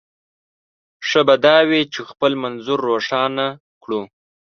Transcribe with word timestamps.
ښه 1.07 1.21
به 1.27 1.35
دا 1.45 1.57
وي 1.69 1.81
چې 1.93 1.99
خپل 2.09 2.31
منظور 2.43 2.79
روښانه 2.89 3.47
کړو. 3.83 4.01